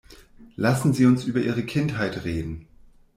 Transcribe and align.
Lassen 0.55 0.93
Sie 0.93 1.05
uns 1.05 1.25
über 1.25 1.41
Ihre 1.41 1.61
Kindheit 1.63 2.25
reden. 2.25 2.65